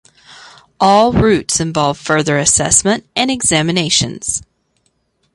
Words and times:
All 0.79 1.11
routes 1.13 1.59
involve 1.59 1.95
further 1.95 2.39
assessment 2.39 3.05
and 3.15 3.29
examinations. 3.29 4.41